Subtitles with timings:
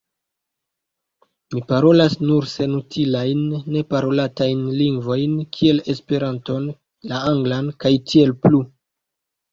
[1.55, 3.43] Mi parolas nur senutilajn,
[3.75, 6.67] neparolatajn lingvojn kiel Esperanton,
[7.13, 8.65] la anglan, kaj tiel plu.